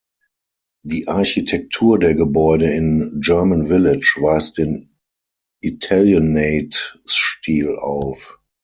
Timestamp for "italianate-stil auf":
5.61-8.39